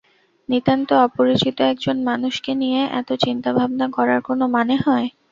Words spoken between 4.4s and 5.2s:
মানে হয়!